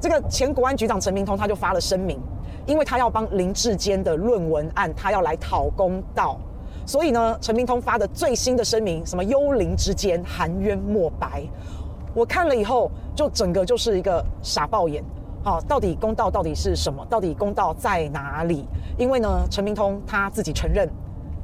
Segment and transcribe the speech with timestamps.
[0.00, 2.18] 这个前国安局长陈明通他就发了声明，
[2.66, 6.38] 因为他要帮林志坚的论文案，他要来讨公道，
[6.86, 11.42] 所以呢，陈明通发的最新的声明，什么幽灵之间含冤莫白，
[12.14, 15.04] 我看了以后就整个就是一个傻爆眼。
[15.42, 17.04] 好，到底公道到底是什么？
[17.08, 18.66] 到底公道在哪里？
[18.98, 20.86] 因为呢，陈明通他自己承认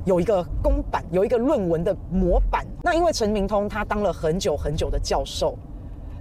[0.05, 2.67] 有一个公版，有一个论文的模板。
[2.83, 5.57] 那因为陈明通他当了很久很久的教授，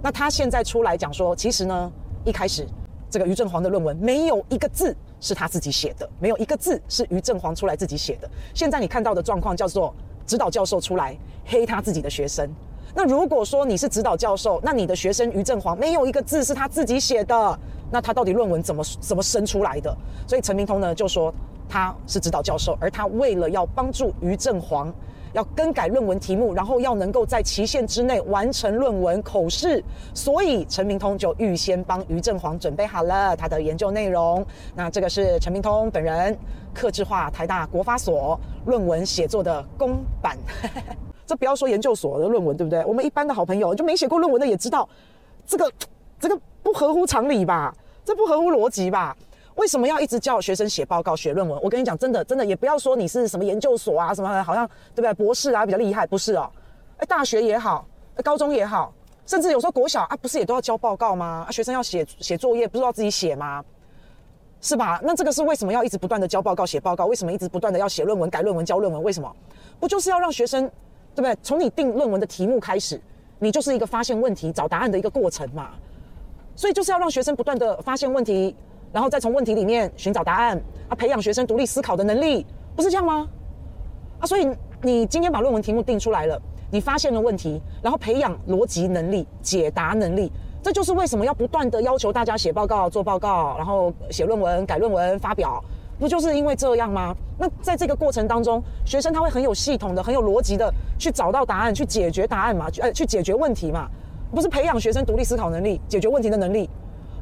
[0.02, 1.92] 那他现在出来讲说，其实呢，
[2.26, 2.66] 一开始
[3.08, 8.28] 这个于正煌的论文没有一个字是他自己写的，没有一个字是于正煌出来自己写的。
[8.52, 9.94] 现在你看到的状况叫做
[10.26, 12.50] 指导教授出来黑他自己的学生。
[12.96, 17.58] 那如果说你是指导教授，那你的学生于正煌没有一个字是他自己写的，
[17.92, 19.96] 那他到底论文怎么怎么生出来的？
[20.26, 21.32] 所以陈明通呢就说
[21.68, 24.92] 他是指导教授，而他为了要帮助于正煌，
[25.32, 29.82] 要更改论文题目，然后要能够在期限之内完成论文口试，
[30.14, 34.44] 所以陈明通就预先帮于正煌准备好了他的研究内容。
[34.74, 36.36] 那这个是陈明通本人
[36.72, 40.36] 客制化台大国发所论文写作的公版。
[41.26, 42.84] 这不要说研究所的论文，对不对？
[42.84, 44.88] 我们一般的好朋友就没写过论文的也知道，
[45.46, 45.70] 这个
[46.20, 47.74] 这个不合乎常理吧？
[48.04, 49.16] 这不合乎逻辑吧？
[49.56, 51.60] 为什么要一直叫学生写报告、写论文？
[51.62, 55.14] 我跟你讲，真的真的也不要说你是什么研究所啊，什么好像对不对？
[55.14, 56.50] 博士啊比较厉害，不是哦？
[56.98, 57.86] 哎，大学也好，
[58.22, 58.92] 高中也好，
[59.26, 61.46] 甚至有时候国小啊，不是也都要交报告吗？
[61.48, 63.64] 啊，学生要写写作业，不是要自己写吗？
[64.60, 65.00] 是吧？
[65.02, 67.06] 那这个是为什么要一直不断的交报告、写报告？
[67.06, 69.02] 为什么一直不断的要写论文、改论文、交论文？
[69.02, 69.34] 为什么？
[69.80, 70.70] 不就是要让学生？
[71.14, 71.34] 对不对？
[71.42, 73.00] 从你定论文的题目开始，
[73.38, 75.70] 你就是一个发现问题、找答案的一个过程嘛。
[76.54, 78.54] 所以就是要让学生不断的发现问题，
[78.92, 83.28] 然后再从问题里面寻找答案啊，培养学生独立思考的能力，不是这样吗？
[84.20, 84.48] 啊，所以
[84.82, 95.62] 你今天把论文题目定出来了，你发现了问题，然后培养逻辑能力、解答能力，这就是为什么要不断的要求大家写报告、做报告，然后写论文、改论文、发表。
[95.98, 97.16] 不就是因为这样吗？
[97.38, 102.66] 那在这个过程当中，学生他会很有系统的、很有逻辑的去找到答案、去解决答案嘛？
[102.82, 103.88] 呃，去解决问题嘛？
[104.30, 106.68] 不是培养学生独立思考能力、解决问题的能力。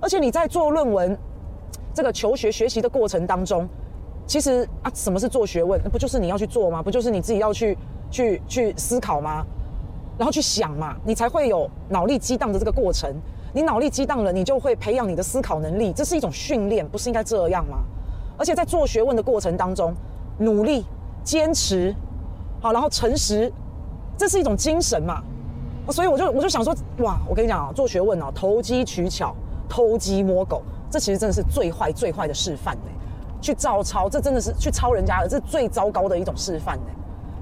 [0.00, 1.16] 而且你在做论文
[1.94, 3.66] 这个求学学习的过程当中，
[4.26, 5.80] 其实啊，什么是做学问？
[5.84, 6.82] 那不就是你要去做吗？
[6.82, 7.78] 不就是你自己要去
[8.10, 9.46] 去去思考吗？
[10.18, 13.14] 然后去想嘛，你才会有脑力激荡的这个过程。
[13.52, 17.78] 你脑力激荡了，你就会培养你的思考能力，这是一种训练，不是应该这样吗？
[18.36, 19.94] 而且在做学问的过程当中，
[20.38, 20.84] 努力、
[21.22, 21.94] 坚持，
[22.60, 23.52] 好，然后诚实，
[24.16, 25.22] 这是一种精神嘛。
[25.90, 29.32] 所以我就我就想说，哇，我跟你讲啊，做学问啊，投机取巧、
[29.68, 30.62] 偷鸡摸狗，
[30.94, 32.82] 这其实真的是最坏、最坏的示范呢。
[33.40, 36.86] 去照抄，这真的是去抄人家的，这是最糟糕的一种示范呢。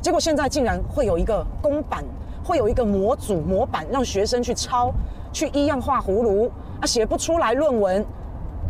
[0.00, 2.02] 结果现在竟然会有一个公版，
[2.42, 4.91] 会有一个模组模板，让学生去抄，
[5.34, 8.02] 去一样画葫芦啊，写不出来论文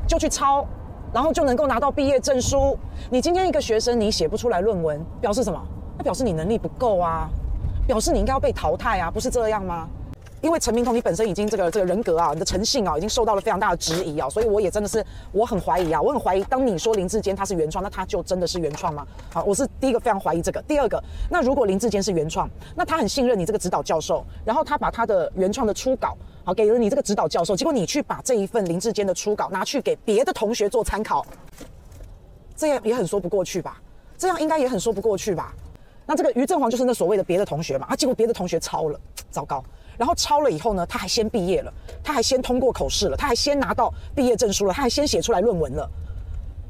[0.04, 0.66] 就去抄。
[1.12, 2.76] 然后就能够拿到毕业证书。
[3.08, 5.62] 你今天一个学生，你写不出来论文，表示什么？
[5.96, 7.30] 那表示你能力不够啊，
[7.86, 9.88] 表示你应该要被淘汰啊，不是这样吗？
[10.42, 19.06] 因为陈明通，你本身已经这个这个人格啊，你的诚信啊，已经受到了非常大的质疑啊，所以我也真的是我很怀疑啊，我很怀疑，当你说林志坚他是原创，那他就真的是原创吗？
[19.32, 20.60] 好，我是第一个非常怀疑这个。
[20.62, 26.16] 第二个，那如果林志坚是原创，那他很信任你这个指导教授，然后他把他的原创的初稿。
[26.44, 31.24] 好，给了你这个指导教授，结果你去把这一份林志坚的初稿拿去给别的同学做参考，
[32.56, 33.80] 这样也很说不过去吧？
[34.18, 35.54] 这样应该也很说不过去吧？
[36.04, 37.86] 那这个于正煌就是那所谓的别的同学嘛？
[37.90, 38.98] 啊，结果别的同学抄了，
[39.30, 39.64] 糟糕！
[39.96, 41.72] 然后抄了以后呢，他还先毕业了，
[42.02, 45.88] 他还先通过口试了，他还先拿到毕业证书了，他还先写出来论文了。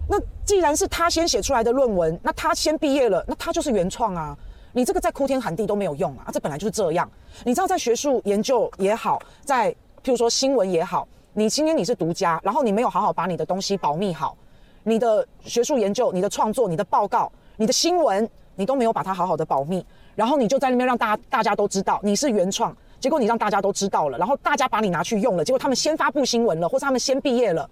[0.08, 4.36] 那既然是他先写出来的论文，那他先毕业了，那他就是原创啊。
[4.74, 6.30] 你这个在哭天喊地都没有用啊！
[6.32, 7.06] 这本来就是这样。
[7.44, 9.70] 你知道，在学术研究也好，在
[10.02, 14.34] 譬如说新闻也好，你今天你是独家，然后你没有好好把你的东西保密好，
[14.82, 19.84] 你的学术研究、你的创作、你的报告、你的新闻，你都没有把它好好的保密，
[20.14, 27.68] 然后你就在那边让大家大家都知道你是原创，结果你让大家都知道了，然后大家把你拿去用了，结果他们先发布新闻了，或是他们先毕业了，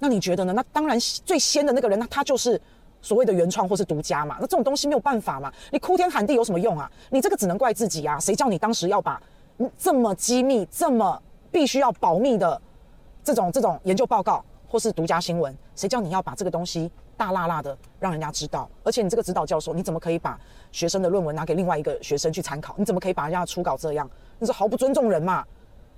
[0.00, 0.52] 那你觉得呢？
[0.52, 2.60] 那当然最先的那个人，那他就是。
[3.00, 6.90] 所谓的原创或是独家嘛，那这种东西没有办法嘛，你哭天喊地有什么用啊？
[7.10, 8.18] 你这个只能怪自己啊！
[8.18, 9.22] 谁叫你当时要把
[9.78, 11.22] 这么机密、这么
[11.52, 12.60] 必须要保密的
[13.22, 18.68] 这种这种研究报告或是独家新闻，谁叫你要把这个东西大辣辣的让人家知道？
[18.82, 20.36] 而且你这个指导教授，你怎么可以把
[20.72, 22.74] 学生的论文拿给另外一个学生去参考？
[22.76, 24.10] 你怎么可以把人家的初稿这样？
[24.38, 25.44] 你是毫不尊重人嘛？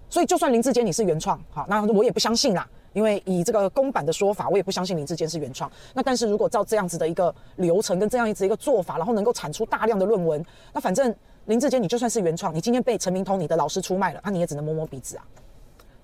[0.09, 2.69] 所以就算林志坚你是原创，好，那我也不相信啦。
[2.93, 5.71] 因为以这个公版的说法，我也不相信林志坚是原创。
[5.95, 11.15] 那但是如果照这样子的一个流程跟这样子一个做法，然后能够产出大量的论文，那反正
[11.45, 15.25] 林志坚你就算是原创，你今天被陈明通你的老师出卖了，那你也只能摸摸鼻子啊。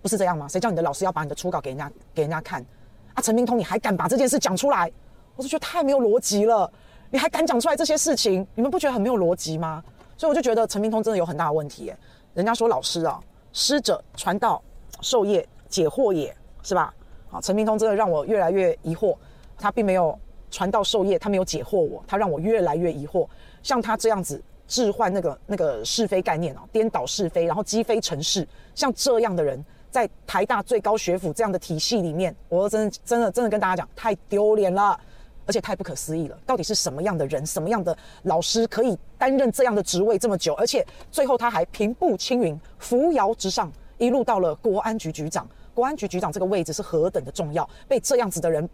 [0.01, 0.47] 不是这样吗？
[0.47, 2.65] 谁叫你的老师要把你的初稿给人家给人家看？
[3.15, 4.89] 啊，陈明通，你还敢把这件事讲出来？
[5.35, 6.71] 我就觉得太没有逻辑了。
[7.11, 8.47] 你还敢讲出来这些事情？
[8.55, 9.83] 你们不觉得很没有逻辑吗？
[10.17, 11.91] 所以我就觉得陈明通真的有很大的问题。
[11.91, 11.99] 哎，
[12.37, 13.19] 人家说老师啊，
[13.55, 14.63] 师者，传道
[15.01, 16.95] 授业解惑也，是吧？
[17.31, 19.17] 好，陈明通真的让我越来越疑惑。
[19.57, 20.17] 他并没有
[20.51, 23.27] 传道授业，他没有解惑我，他让我越来越疑惑。
[23.63, 35.01] 像他这样子置换那个那个是非概念啊，颠倒是非，然后积非成是，像这样的人，在台大最高学府这样的体系里面，我真的真的真的跟大家讲，太丢脸了。
[35.47, 40.53] 而且太不可思议了，到底是什么样的人，什么样的老师可以担任这样的职位这么久？
[40.55, 45.49] 而且最后他还平步青云，扶摇直上，一路到了国安局局长。
[45.73, 48.69] 国安局局长这个位置是何等的重要，被这样子的人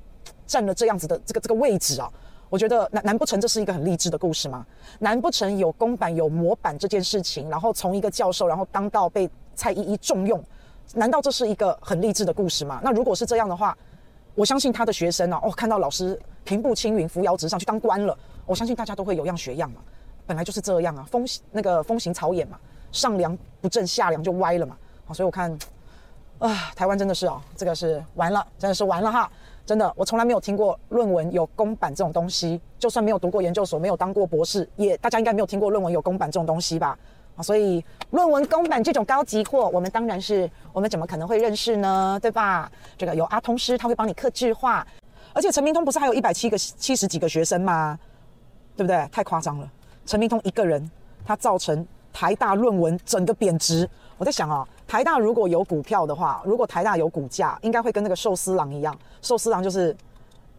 [0.47, 2.11] 占了这样子的这个这个位置啊！
[2.49, 4.65] 我觉得难难不成这是一个很励志的故事吗？
[5.01, 10.43] 难不成有公版有模板这件事情，然后从一个教授，然后当到被蔡依依重用，
[10.95, 12.81] 难道这是一个很励志的故事吗？
[12.85, 13.77] 那如果是这样的话，
[14.35, 16.19] 我相信他的学生啊，哦，看到老师。
[16.45, 18.19] 平步青云，扶摇直上去当官了。
[18.47, 19.81] 我相信大家都会有样学样嘛，
[20.27, 22.59] 本来就是这样啊，风那个风行草偃嘛，
[22.91, 24.77] 上梁不正下梁就歪了嘛。
[25.05, 25.57] 好，所以我看
[26.41, 29.31] 啊，台湾真的是哦，这个是完了，真的是完了哈，
[29.65, 36.99] 真的，我从来没有听过论文有公版这种东西，就算没有读过研究所，没有当过博士，也大家应该没有听过论文有公版这种东西吧？
[37.41, 42.19] 所以论文公版这种高级货，我们当然是我们怎么可能会认识呢？
[42.21, 42.71] 对吧？
[42.99, 44.87] 这个有阿通师，他会帮你刻制化。
[45.33, 47.99] 而且陈明通不是还有一百七个七十几个学生吗？
[48.77, 49.09] 对不对？
[49.11, 49.71] 太夸张了！
[50.05, 50.91] 陈明通一个人，
[51.25, 53.89] 他造成台大论文整个贬值。
[54.19, 58.97] 我在想啊，台大如果有股票的话，如果台大有股价，应该会跟那个寿司郎一样。
[59.21, 59.89] 寿司郎就是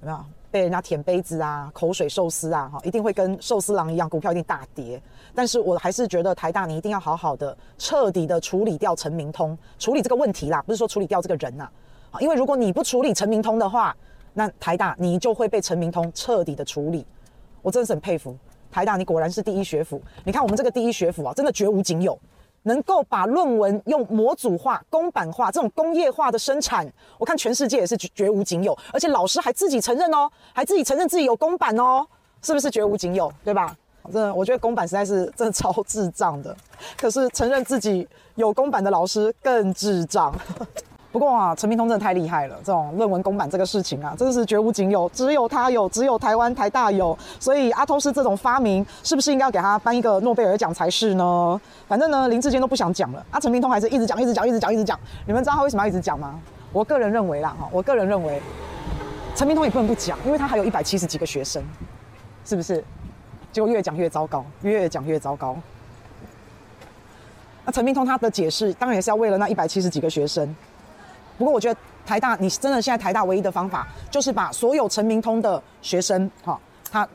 [0.02, 2.70] 有没有被人家舔杯子啊、口水寿司啊？
[2.72, 5.02] 哈，一定会跟寿司郎一样，股票一定大跌。
[5.34, 11.68] 但是我还是觉得台大你一定要好好的、彻底的处理掉陈明通，处理这个问题啦，不是说处理掉这个人呐。
[12.12, 13.98] 啊，因为如果你不处理陈明通的话，
[14.32, 17.04] 那台大你就会被陈明通彻底的处理，
[17.64, 18.38] 我真的是很佩服
[18.72, 20.00] 台大，你果然是第一学府。
[20.24, 22.16] 你看我们这个第一学府啊，真的绝无仅有，
[22.64, 28.78] 能够把论文用模组化、公版化这种工业化的生产，我看全世界也是绝绝无仅有。
[28.92, 32.06] 而且老师还自己承认哦，还自己承认自己有公版哦，
[32.42, 33.32] 是不是绝无仅有？
[33.44, 33.76] 对吧？
[34.12, 36.54] 真的，我觉得公版实在是真的超智障的。
[36.98, 38.06] 可是承认自己
[38.36, 40.34] 有公版的老师更智障。
[41.14, 47.16] 不过啊，陈明通真的太厉害了，这种论文公版这个事情啊，真的是绝无仅有，只有他有，只有台湾台大有。
[47.40, 51.62] 所以阿通是这种发明，是不是应该要给他颁一个诺贝尔奖才是呢？
[51.88, 55.00] 反正呢，林志坚都不想讲了，啊，陈明通还是一直讲，一直讲，一直讲，一直讲。
[55.28, 56.40] 你们知道他为什么要一直讲吗？
[56.72, 58.42] 我个人认为啦，哈，我个人认为，
[59.36, 61.64] 陈明通也不能不讲，因为他还有一百七十几个学生，
[62.44, 62.84] 是不是？
[63.52, 65.56] 结果越讲越糟糕，越讲越糟糕。
[67.64, 70.56] 那陈明通他的解释，当然也是要为了那一百七十几个学生。
[71.38, 76.60] 不过我觉得台大，你真的现在台大唯一的方法，就是把所有陈明通的学生，哈，
[76.92, 77.08] 他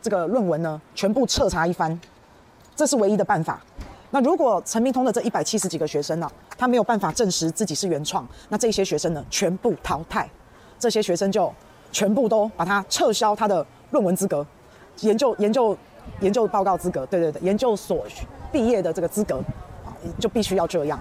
[0.00, 1.98] 这个论文呢，全部彻查一番，
[2.74, 3.60] 这是唯一的办法。
[4.10, 10.28] 那如果陈明通的这一百七十几个学生呢，他没有办法证实自己是原创，那这些学生呢，全部淘汰，
[10.78, 11.52] 这些学生就
[11.90, 14.46] 全部都把他撤销他的论文资格，
[15.00, 15.74] 研究研究
[16.20, 18.04] 研究报告资格，对对对，研究所
[18.50, 19.36] 毕业的这个资格，
[19.82, 21.00] 啊，就必须要这样。